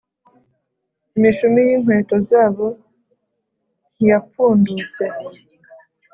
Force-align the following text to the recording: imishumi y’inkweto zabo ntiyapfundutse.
imishumi 1.15 1.59
y’inkweto 1.67 2.15
zabo 2.29 2.67
ntiyapfundutse. 3.95 5.03